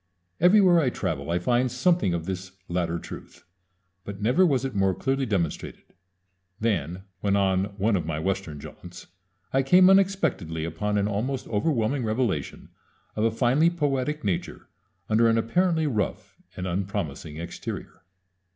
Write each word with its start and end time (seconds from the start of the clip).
Everywhere 0.39 0.79
I 0.79 0.89
travel 0.89 1.29
I 1.29 1.37
find 1.37 1.71
something 1.71 2.11
of 2.15 2.25
this 2.25 2.53
latter 2.67 2.97
truth; 2.97 3.43
but 4.03 4.19
never 4.19 4.47
was 4.47 4.65
it 4.65 4.73
more 4.73 4.95
clearly 4.95 5.27
demonstrated 5.27 5.83
than 6.59 7.03
when 7.19 7.35
on 7.35 7.65
one 7.77 7.95
of 7.95 8.07
my 8.07 8.17
Western 8.17 8.59
jaunts 8.59 9.05
I 9.53 9.61
came 9.61 9.91
unexpectedly 9.91 10.65
upon 10.65 10.97
an 10.97 11.07
almost 11.07 11.47
overwhelming 11.49 12.03
revelation 12.03 12.69
of 13.15 13.25
a 13.25 13.29
finely 13.29 13.69
poetic 13.69 14.23
nature 14.23 14.69
under 15.07 15.27
an 15.29 15.37
apparently 15.37 15.85
rough 15.85 16.35
and 16.57 16.65
unpromising 16.65 17.37
exterior. 17.37 18.01